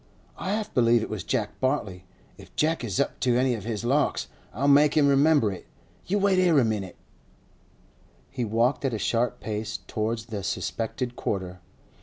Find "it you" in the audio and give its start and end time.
5.51-6.17